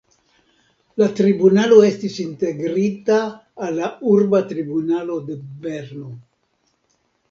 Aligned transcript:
La 1.01 1.09
tribunalo 1.19 1.77
estis 1.91 2.17
integrita 2.25 3.21
al 3.69 3.79
la 3.83 3.93
urba 4.17 4.43
tribunalo 4.55 5.23
de 5.31 5.41
Berno. 5.69 6.13